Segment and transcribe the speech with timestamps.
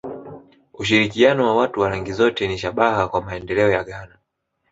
[0.73, 4.17] Ushirikiano wa watu wa rangi zote ni shabaha kwa maendeleo ya Ghana